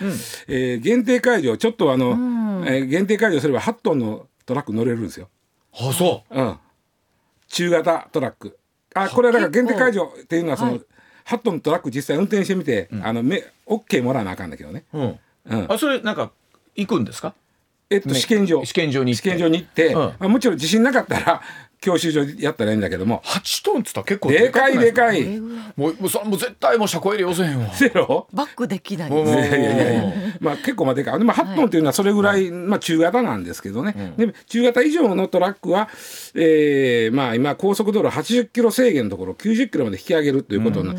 [0.48, 2.10] えー限定解除ちょっとあの、
[2.66, 5.28] えー限定解除すれば8トンのトラック乗れるんですよ。
[5.72, 6.58] あそうん、
[7.48, 8.58] 中型トラック
[8.94, 10.80] あこれはだから限定解除っていうのはその、はい
[11.26, 14.98] 8トンのトラック実際運転してみて、あのめ OK もらわなあかんだけどね、う。
[14.98, 15.18] うん。
[15.44, 16.32] うん、あそれなんか
[16.74, 17.34] 行くんですか？
[17.90, 18.64] えっと、ね試験場。
[18.64, 19.30] 試験場に行って。
[19.30, 19.96] 試験場に行って、ん。
[19.96, 21.42] まあ、もちろん自信なかったら
[21.80, 23.22] 教習所でやったらいいんだけども。
[23.24, 25.14] 8トンっつったら結構でかいでか？
[25.14, 28.28] いいもうもうそもう絶対もう車庫入れ要せへんわゼロ。
[28.32, 29.10] バックできない。
[29.10, 31.18] いやいやいやまあ結構まあでかい。
[31.18, 35.88] でも8トンっていうのはそれぐらい、まあ中型なんですけどね、で中型以上のトラックは、
[36.34, 40.94] えーまあ今高速道路80キロ制限のところ90キロまで引き上げるということにな、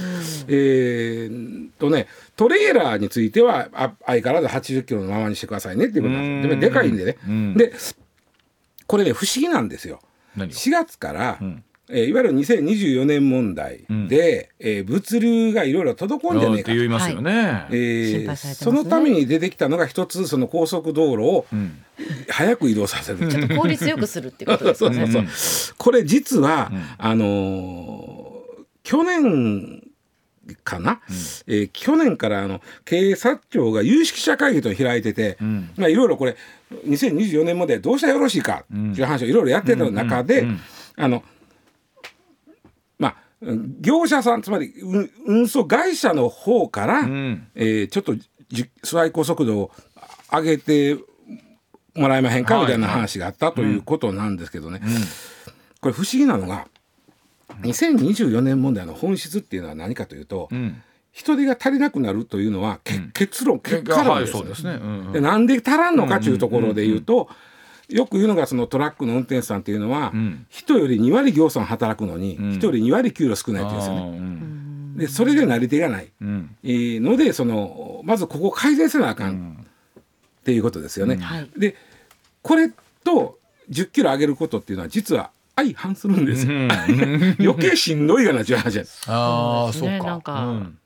[0.47, 6.49] えーとねトレーラーについてはあ相変わらず80キロのままにしてくださいねっていうことなんです。
[6.49, 7.17] でもでかいんでね、
[7.55, 7.73] で
[8.87, 9.99] これね不思議なんですよ
[10.37, 11.37] 4月から、
[11.89, 16.75] えーいわゆる2024年問題で、えー物流がいろいろ滞んじゃねえかと。
[16.77, 18.53] 言いますよね、えー心配されてますね。
[18.53, 21.45] そのために出てきたのが一つその高速道路を
[22.29, 25.03] 早く移動させる、ちょっと効率よくするっていうことですね。
[25.03, 28.31] うそうそうこれ実は、あのー
[28.83, 29.83] 去年
[30.63, 31.01] かな、
[31.47, 35.37] えー去年からあの警察庁が有識者会議と開いてて、
[35.75, 36.35] まあいろいろこれ
[36.85, 40.45] 2024年までどうしたらよろしいかっていう話をいろいろやってた中で、
[40.97, 41.23] あの
[42.97, 47.47] まあうん業者さんつまり運運送会社の方から、ん。
[47.55, 48.15] えーちょっと
[48.49, 49.71] じ最高速度を
[50.31, 50.97] 上げて
[51.95, 54.81] もらえまへんかみたいな話があったということなんですけどね、
[55.79, 56.67] これ不思議なのが
[57.61, 60.81] 2024年問題の本質っていうのは何かというと、ん
[61.11, 65.11] 人手が足りなくなるというのは、け結論結果論ですよはいそうですね、うんうん。
[65.11, 67.29] でなんで足らんのかというところで言うと、
[67.89, 70.45] よく言うのがそのトラックの運転手さんっていうのは、ん。
[70.49, 74.41] 人より2割業産働くのに、人より2割給料少ないって言うんですよね。
[74.95, 76.55] でそれでなり手がない、うん。
[76.63, 79.65] えーのでそのまずここを改善せなあかん
[80.41, 81.17] っていうことですよね。
[81.17, 81.49] はい。
[81.57, 81.75] で
[82.41, 82.71] これ
[83.03, 83.37] と
[83.69, 86.53] 10キロ上げることっていうのは実は相反するんですよ。
[87.39, 89.03] 余計しんどいがなっちゅう話です。
[89.07, 90.05] ああそうか。
[90.05, 90.77] なんかうん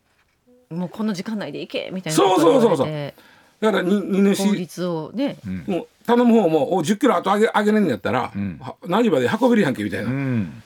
[0.69, 2.78] もうこの時間内で行けみたいなそうそうそう。
[2.78, 3.13] そう
[3.62, 8.60] だからに荷主効率をね、もう頼む方もお10キロあと上げ上げれんやったら、ん。
[8.60, 10.63] は何まで運べるやんけみたいなうん。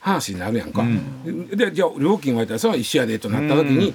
[0.00, 0.82] 話になるやんか。
[1.24, 3.94] ででじゃあ料金割ったらそれは一緒やでとなった時に、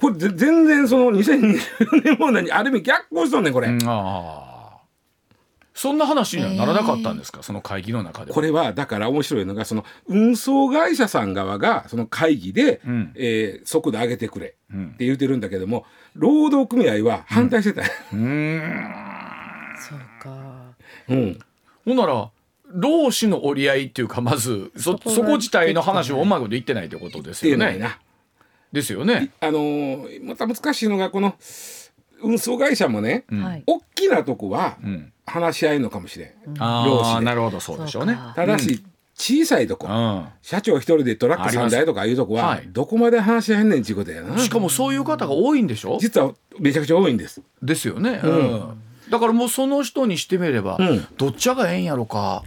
[0.00, 3.68] これぜ全然その2024年問題にある意味逆行しとんねんこれ。
[3.68, 4.53] ああ
[5.74, 8.34] そんな話にはならなかったんですか、その会議の中では。
[8.34, 13.12] これはだから面白いのがその運送会社さん側がその会議で、ん。
[13.16, 14.94] えー速度上げてくれってん。
[14.98, 15.84] 言ってるんだけども
[16.14, 19.74] 労働組合は反対してた、うーん。
[19.78, 20.74] そうか。
[21.08, 21.38] うん。
[21.84, 22.30] ほんなら
[22.68, 27.66] 労使の折り合いっていうかまずそそこ自体の話をうまいこと言ってないってことですよね。
[27.66, 27.98] っていうのやな。
[28.72, 29.30] ですよね。
[29.40, 31.34] あのーまた難しいのがこの
[32.22, 33.62] 運送会社もね、はい。
[33.66, 37.16] 大きなとこはうん、話し合いのかもしれん、あ労使で。
[37.18, 37.60] あなるほど。
[37.60, 38.18] そうでしょうね。
[38.34, 38.84] ただし、
[39.16, 42.68] 小さいとこ、う社長一人でトラック3あります台とかいうとこは、はい。
[42.68, 44.34] どこまで話し合えんねんちゅうことやな。
[44.34, 47.42] ん、しかもそういう方が多いんでしょ実はめちゃくちゃ多いんです。
[47.62, 48.82] ですよね、うん。
[49.10, 51.06] だからもうその人にしてみれば、うん。
[51.16, 52.42] どっちがええんやろか。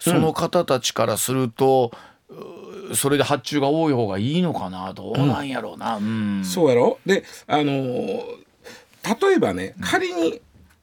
[0.00, 1.92] その方たちからすると、
[2.90, 4.92] うそれで発注が多い方がいいのかな。
[4.92, 6.42] どうなんやろうな、うん。
[6.44, 6.98] そうやろ。
[7.06, 8.22] であのー
[9.20, 10.40] 例えばね仮に、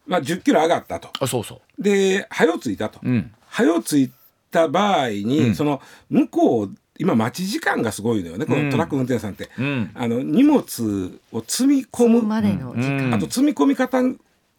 [0.08, 1.10] まあ、10キロ上がったと。
[1.20, 4.12] あそうそで早ついたと、う、うん、早つい
[4.52, 5.56] た場合に、うん。
[5.56, 9.92] その向こう今待ち時間がすごいのよねこのトラック運転手さんって、うん。
[9.94, 12.22] あの荷物を積み込む。
[12.24, 13.14] までの時間、うん。
[13.14, 14.02] あと積み込み方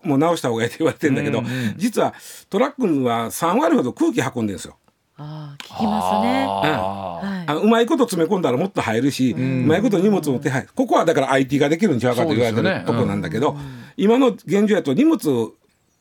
[0.03, 2.15] も直した方がいいと言われてるんだけど、うんうん実は
[2.51, 4.77] トラックは3割ほど空気運んでるんですよ。
[5.19, 6.47] ああ聞きますね。
[6.47, 7.65] はい。
[7.65, 13.57] うまいこと詰め込んだらもっと入るし、うまいこと荷物も手配ここはだから IT ができるんちゃうかと言われてるとこなんだけど、
[13.97, 15.53] 今の現状やと荷物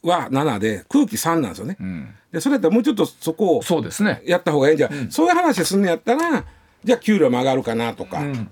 [0.04, 1.78] は7で空気3なんですよね。
[1.80, 2.10] うん。
[2.32, 4.22] でそれやったらもうちょっとそこをそうですね。
[4.26, 6.44] やった方がいいんじゃ、そういう話すんのやったら
[6.84, 8.50] じゃあ給料も上がるかなとか、ん。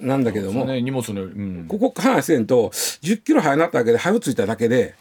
[0.00, 4.94] なんだけども、ね荷物の、うん、ここ話せんと10キロ早なっただけで早ついただけで、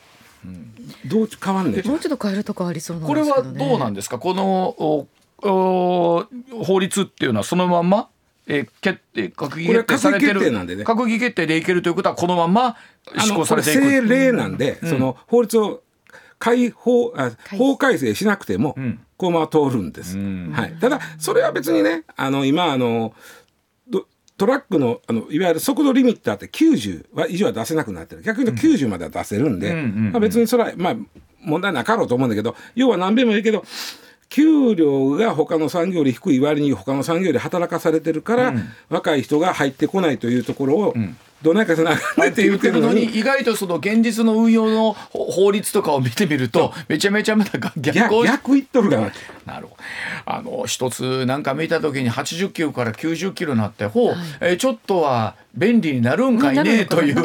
[1.06, 3.70] どう変わんねんもうちょっと変えるとこありそうなんこれはですけどね。
[3.70, 4.20] どうなんですか？
[4.20, 5.08] このお
[5.44, 6.26] お
[6.63, 8.10] 法律っていうのはそのまんま、
[8.48, 10.39] えー決定閣議決定されてる。
[10.39, 12.76] これは閣議決定なんでね閣議決定でいけるということはこのまんま
[13.17, 13.80] 施あの行されていく。
[13.80, 15.82] これ政令なんで、その法律を
[16.39, 19.00] 改法あ改法改正しなくても、ん。
[19.17, 20.17] このまま通るんです。
[20.17, 20.52] ん。
[20.52, 23.16] はい、ただそれは別にねあの今あのど
[24.42, 28.24] トラックのあのいわゆる速度リミッターって90は以上は出せなくなってる。
[28.24, 30.96] 逆に言うと90までは出せるんで、まあ、別にそれはまあ
[31.42, 33.64] 問題なかろうと思うんだけど要は何べんも言うけど
[34.32, 38.53] 給料が他の産業より低い割に他の産業より働かされてるから、
[38.89, 40.93] 若い人が入ってこないというところを
[41.41, 49.11] どないかせなあかんねって言ってるのに意外とその現実の運用の法法律とかを見てみるとめちゃめちゃまた逆逆行し逆言っとるから
[49.45, 49.84] なるほど。
[50.25, 57.21] あの一つなんか見た時に80キロから90キロになってほう、えーちょっとは便利になるんかいねというと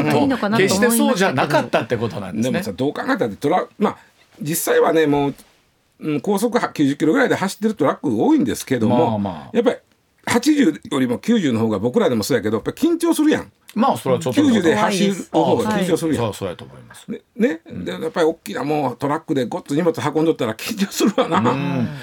[0.56, 2.62] 決してそうじゃなかったってことなんでですもね。
[2.64, 3.96] さどう考えたってトラまあ
[4.40, 5.34] 実際はねもう、
[5.98, 9.56] うん、高速は90キロぐらいで走ってるトラック多いんですけども、まあまあ。
[9.56, 9.76] やっぱり
[10.26, 13.52] 80よりも90の方が僕らでもそうやけどやっぱり緊張するやん。
[13.74, 16.24] まあそれはちょっと90で走る方が緊張するやん。
[16.24, 17.10] そうそうやと思います。
[17.10, 21.40] ねね、でやっぱり大きなもうトラックでごっつ荷物運んどったら緊張するわな。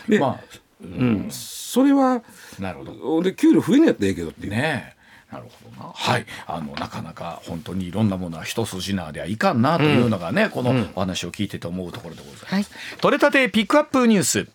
[0.07, 0.39] で、ま
[0.81, 2.21] うん、それは
[2.57, 3.21] あなるほど。
[3.21, 4.51] で給料増えんやったらええけどっていう。
[4.51, 5.02] ねえ。
[5.33, 5.91] なるほどな。
[5.93, 12.53] はい、あのなかなか本当にいろんなものは一筋縄ではいかんなというのがね、このお話を聞いてて思うところでございます。
[12.53, 12.65] はい。
[13.01, 14.47] 取れたてピックアップニュース。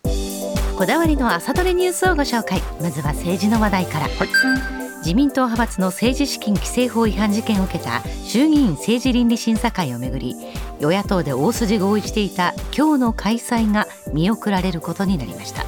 [0.76, 2.62] こだわりの朝どれニュースをご紹介。
[2.81, 4.07] まずは政治の話題から、
[4.99, 10.34] 自民党派閥の政治資金規正法違反事件を受けた衆議院政治倫理審査会をめぐり
[10.80, 15.62] 与野党で大筋合意していた今日の開催が見送られることになりました、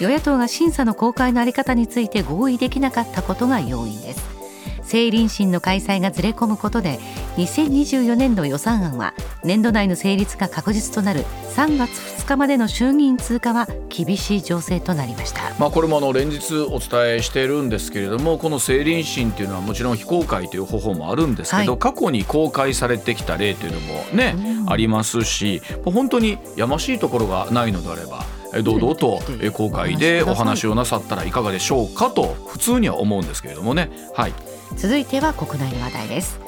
[0.00, 4.38] 与野党が審査の公開のあり方について合意できなかったことが要因です。
[4.80, 6.98] 政倫審の開催がずれ込むことで
[7.36, 9.12] 2024年度予算案は
[9.44, 15.40] 年度内の成立が確実となる3月2日までの衆議院通過は厳しい情勢となりました。
[15.58, 21.80] まあこれもあの連日お伝えしているんですけれどもこの政倫審っていうのはもちろん非公開という方法もあるんですけど、はい。
[21.80, 24.36] 過去に公開されてきた例というのもね、
[24.68, 28.24] ありますしもう本当にやましいところがないのであれば
[28.54, 29.20] え堂々と
[29.52, 33.90] 公開でお話をなさったらいかがでしょうかと普通には思うんですけれどもね。
[34.14, 34.32] はい。
[34.76, 36.40] 続いては国内の話題です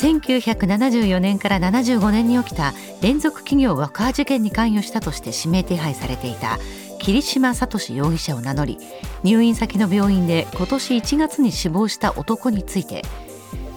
[0.00, 6.58] 1974年から75年に起きた連続企業爆破事件に関与したとして指名手配されていた
[6.98, 8.78] 桐島聡容疑者を名乗り
[9.22, 13.02] 入院先の病院で今年1月に死亡した男について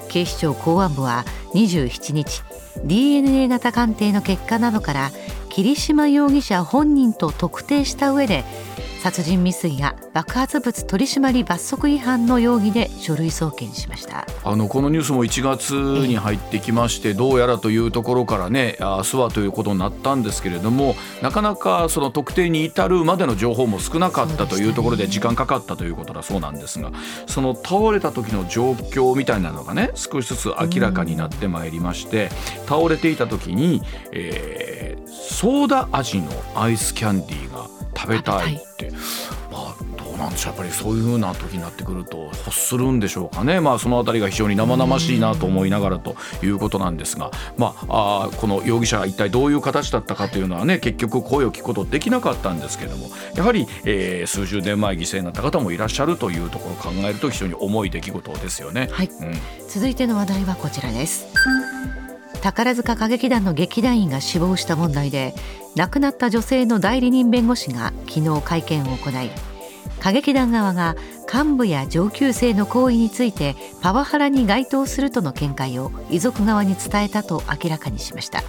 [0.10, 2.44] 警視庁公安部は27日
[2.84, 5.12] DNA 型鑑定の結果などから
[5.50, 8.44] 桐島容疑者本人と特定した上で
[9.02, 14.28] 殺人未遂や爆発物取締罰則違反の容疑で書類送検しました。
[14.44, 26.92] あのこのニュースも1月に入ってきましてどうやらというところからね明日はということになったんですけれどもなかなかその特定に至るまでの情報も少なかったというところで時間かかったということだそうなんですが
[27.26, 32.30] その倒れた時の状況みたいなのがね少しずつ明らかになってまいりまして
[32.68, 33.82] 倒れていた時に、
[34.12, 34.72] えー
[35.12, 38.92] ソーダ味のアイスキャンディーが食べたいって。
[39.52, 40.54] まあどうなんでしょう。
[40.54, 43.60] やっぱりそういう風な時になってくると欲するんでしょうかね。
[43.60, 47.32] まあそのあたりが非常に生々しいなと思いながらということなんですが。
[47.58, 53.10] まああーこの容疑者が一体どういう形だったかというのはね結局声を聞くことできなかったんですけれども。
[53.36, 58.88] やはり、えー数十年前犠牲になった方もいらっしゃるというところを考えると非常に重い出来事ですよね。
[58.92, 59.08] はい。
[59.08, 59.34] うん。
[59.68, 61.26] 続いての話題はこちらです
[62.42, 65.36] 宝塚歌劇団の劇団員が死亡した問題で
[65.76, 69.30] 亡くなった女性の代理人弁護士が昨日会見を行い
[70.00, 70.96] 歌劇団側が
[71.32, 78.42] 幹部や上級生の行為についてパワハラに該当するとの見解を遺族側に伝えたと明らかにしました。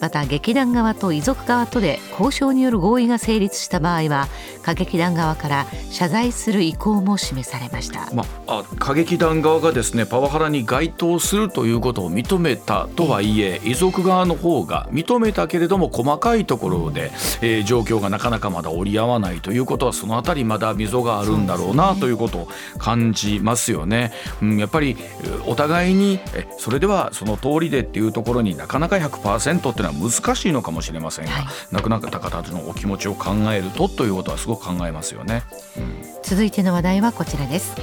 [0.00, 4.28] また劇団側と遺族側とで交渉による合意が成立した場合は
[4.62, 17.10] 歌劇団側から謝罪する意向も示されましたまあ、歌劇団側がですねパワハラに該当するということを認めたとはいえ遺族側の方が認めたけれども細かいところで、
[17.42, 24.12] えー状況がなかなかまだ折り合わないということはそのあたりまだ溝があるんだろうなということを感じますよね。
[24.40, 31.44] うん、やっぱりえーお互いにえそれではその通りでっていうところになかなか100%っていうのは難しいのかもしれませんが、はい。
[31.72, 35.42] 亡くなった方のお気持ちを考えるとということはすごく考えますよね。
[36.22, 37.74] 続いての話題はこちらです。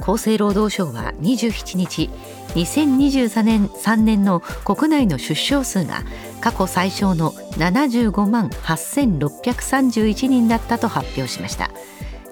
[0.00, 2.08] 厚生労働省は27日
[2.54, 6.02] 2023年3年の国内の出生数が
[6.40, 11.70] 過去最小の75万8631人だったと発表しました。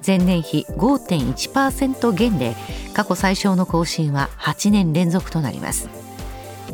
[0.07, 2.55] 前年比5.1%減で
[2.95, 5.89] 過去最小の更新は8年連続となります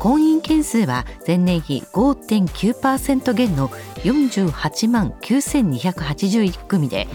[0.02, 7.06] 婚姻件数は前年比5.9%減の48万9281組で、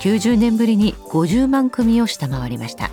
[0.00, 2.90] 90年ぶりに50万組を下回りました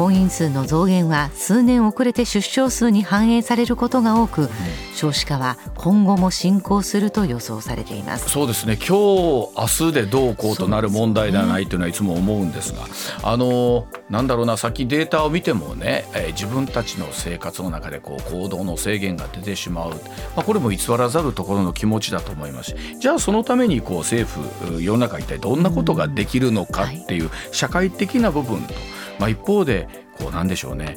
[0.00, 4.48] 婚姻数の増減は数年遅れて出生数に反映されることが多く、
[4.94, 8.30] 少子化は今後も進行すると予想されています。
[8.30, 8.76] そうですね。
[8.76, 12.80] 今日明日でどうこうとなる問題ではないというのはいつも思うんですが
[13.22, 19.96] あのなんだろうなさっきデータを見てもね、えー、自分たちの生活の中でこう行動の制限が出てしまう、ま
[20.36, 28.72] あ、これも偽らざるところの気持ちだと思いますしじゃあそのためにこう政府世の中一体どんなことができるのかっていう社会的な部分と、
[29.20, 29.86] まあ、一方で
[30.18, 30.96] こうなんでしょうね。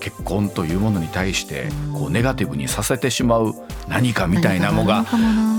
[0.00, 3.54] 結婚というものに対してこうネガティブにさせてしまう
[3.86, 5.04] 何かみたいなものが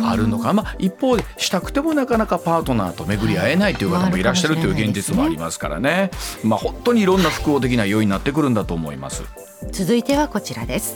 [0.04, 0.52] あるのか。
[0.54, 6.10] まあ、一方でしたくてもなかなかパートナーと巡り合えないという方もいらっしゃるという現実もありますからね、
[6.44, 9.24] まあ、本当にいろんな複合的な要因になってくるんだと思います。
[9.72, 10.96] 続いてはこちらです。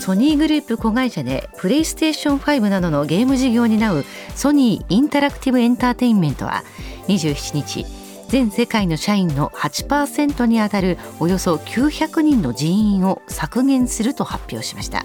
[0.00, 4.04] ソニーグループ子会社でプレイステーション5などのゲーム事業を担う
[4.34, 6.62] ソニーインタラクティブエンターテインメントは
[7.08, 15.04] 27日全世界の社員の8%にあたるおよそ900人の人員を削減すると発表しました、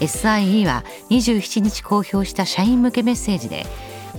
[0.00, 3.66] うん、SIE は27日公表した社員向けメッセージで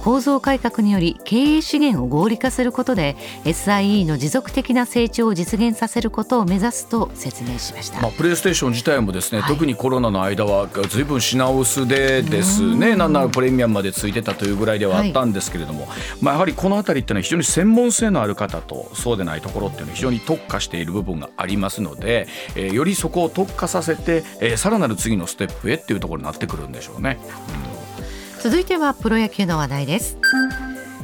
[0.01, 27.19] 構造改革により経営資源を合理化することで SIE の持続的な成長を実現させることを目指すと説明しました、まあ、プレイステーション自体もですね、はい、特にコロナの間はずいぶん品薄でですねなんならプレミアムまでついてたというぐらいではあったんですけれども、はい、まあ、やはりこの辺りっていうのは非常に専門性のある方とそうでないところっていうのは非常に特化している部分がありますので、えー、よりそこを特化させて、えー、さらなる次のステップへっていうところになってくるんでしょうね。
[27.75, 27.80] うん
[28.41, 30.17] 続いてはプロ野球の話題です。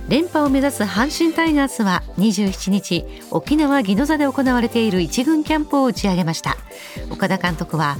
[0.09, 6.57] 連覇を目指す阪神タイガースは27日沖縄宜野座で行われている1軍キャンプを打ち上げました。
[7.11, 7.97] 岡田監督は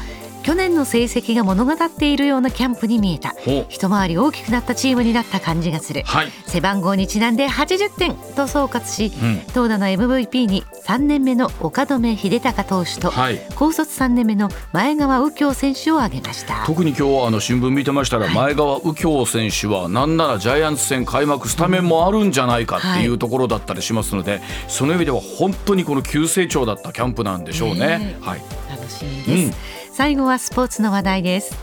[0.47, 3.35] 去年の成績が物語っているようなキャンプに見えた。
[3.67, 16.63] 一回り大きくなったチームになった感じがする、はい、背番号にちなんで80点と総括し、うん、投打の MVP に3年目の岡留秀隆投手と、はい、高卒3年目の前川右京選手を挙げました。
[16.65, 28.15] 特に今日あの新聞見てましたら、前川右京選手はなんならジャイアンツ戦開幕スタメンもあるんじゃないかっていうところだったりしますので、はい、その意味では本当にこの急成長だったキャンプなんでしょうね。
[28.21, 31.57] はい、楽しみです、うん最後はスポーツの話題です。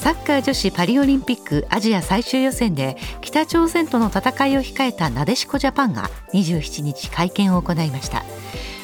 [0.00, 8.22] サッカー女子パリオリンピックアジア最終予選で北朝鮮との戦いを控えたなでしこジャパンが27日会見を行いました。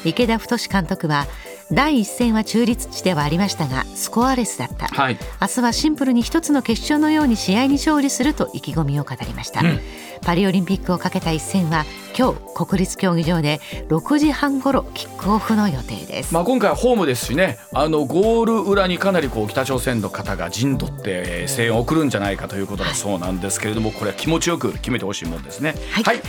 [0.03, 1.27] 池田太監督は
[1.71, 9.79] 第一戦は中立地ではありましたがスコアレスだった、はい、明日はシンプルに一つの決勝のように試合に勝利すると意気込みを語りました、うん。
[10.21, 11.85] パリオリンピックをかけた一戦は
[12.17, 13.59] 今日国立競技場で
[13.89, 17.57] 6時半ごろキックオフの予定です、まあ、今回はホームですしね。
[17.73, 25.75] あのゴール裏にかなりこう北朝鮮の方が陣取って声援を送るんじゃないかということだそうなんですけれども、これは気持ちよく決めてほしいもんですね。
[25.91, 26.21] はい、はい、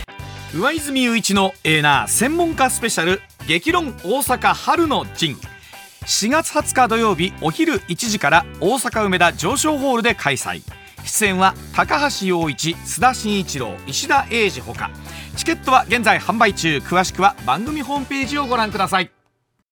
[0.55, 5.35] 上泉雄一のエーナー専門家スペシャル激論大阪春の陣。
[6.05, 10.61] 4月20日土曜日お昼1時から大阪梅田上昇ホールで開催。
[11.03, 14.89] 出演は高橋陽一須田慎一郎石田英二ほか。
[15.35, 16.77] チケットは現在販売中。
[16.77, 19.16] 詳しくは番組ホームページをご覧ください。